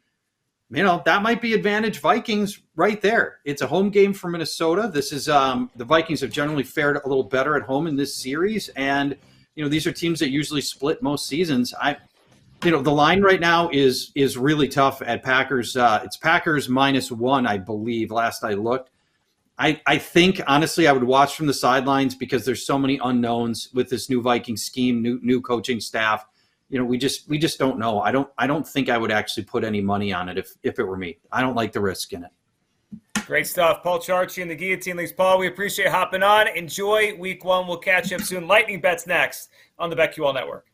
you 0.73 0.83
know 0.83 1.01
that 1.05 1.21
might 1.21 1.39
be 1.39 1.53
advantage 1.53 1.99
Vikings 1.99 2.59
right 2.75 2.99
there. 2.99 3.39
It's 3.45 3.61
a 3.61 3.67
home 3.67 3.89
game 3.89 4.13
for 4.13 4.29
Minnesota. 4.29 4.89
This 4.91 5.11
is 5.11 5.29
um, 5.29 5.69
the 5.75 5.85
Vikings 5.85 6.21
have 6.21 6.31
generally 6.31 6.63
fared 6.63 6.97
a 6.97 7.07
little 7.07 7.23
better 7.23 7.55
at 7.55 7.63
home 7.63 7.85
in 7.85 7.95
this 7.95 8.15
series, 8.15 8.69
and 8.69 9.15
you 9.55 9.63
know 9.63 9.69
these 9.69 9.85
are 9.85 9.91
teams 9.91 10.19
that 10.19 10.29
usually 10.29 10.61
split 10.61 11.03
most 11.03 11.27
seasons. 11.27 11.73
I, 11.79 11.97
you 12.63 12.71
know, 12.71 12.81
the 12.81 12.91
line 12.91 13.21
right 13.21 13.39
now 13.39 13.69
is 13.71 14.11
is 14.15 14.37
really 14.37 14.67
tough 14.67 15.01
at 15.01 15.23
Packers. 15.23 15.75
Uh, 15.75 16.01
it's 16.03 16.17
Packers 16.17 16.69
minus 16.69 17.11
one, 17.11 17.45
I 17.45 17.57
believe. 17.57 18.11
Last 18.11 18.43
I 18.43 18.53
looked, 18.53 18.89
I 19.57 19.81
I 19.85 19.97
think 19.97 20.41
honestly 20.47 20.87
I 20.87 20.91
would 20.91 21.03
watch 21.03 21.35
from 21.35 21.47
the 21.47 21.53
sidelines 21.53 22.15
because 22.15 22.45
there's 22.45 22.65
so 22.65 22.77
many 22.77 22.99
unknowns 23.03 23.69
with 23.73 23.89
this 23.89 24.09
new 24.09 24.21
Viking 24.21 24.57
scheme, 24.57 25.01
new 25.01 25.19
new 25.21 25.41
coaching 25.41 25.79
staff 25.79 26.25
you 26.73 26.79
know, 26.79 26.85
we 26.85 26.97
just 26.97 27.29
we 27.29 27.37
just 27.37 27.59
don't 27.59 27.77
know. 27.77 28.01
I 28.01 28.11
don't 28.11 28.27
I 28.35 28.47
don't 28.47 28.67
think 28.67 28.89
I 28.89 28.97
would 28.97 29.11
actually 29.11 29.43
put 29.43 29.63
any 29.63 29.79
money 29.79 30.11
on 30.11 30.27
it 30.27 30.39
if 30.39 30.53
if 30.63 30.79
it 30.79 30.83
were 30.83 30.97
me. 30.97 31.19
I 31.31 31.39
don't 31.39 31.53
like 31.53 31.71
the 31.71 31.79
risk 31.79 32.13
in 32.13 32.23
it. 32.23 32.31
Great 33.27 33.45
stuff. 33.45 33.83
Paul 33.83 33.99
Charchian 33.99 34.47
the 34.47 34.55
Guillotine 34.55 34.97
Leagues. 34.97 35.13
Paul, 35.13 35.37
we 35.37 35.45
appreciate 35.45 35.89
hopping 35.89 36.23
on. 36.23 36.47
Enjoy 36.47 37.15
week 37.15 37.45
one. 37.45 37.67
We'll 37.67 37.77
catch 37.77 38.11
up 38.11 38.21
soon. 38.21 38.47
Lightning 38.47 38.81
bets 38.81 39.05
next 39.05 39.51
on 39.77 39.91
the 39.91 39.95
BetQL 39.95 40.33
Network. 40.33 40.65